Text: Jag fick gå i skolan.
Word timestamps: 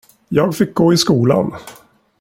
Jag 0.29 0.55
fick 0.55 0.73
gå 0.73 0.93
i 0.93 0.97
skolan. 0.97 1.53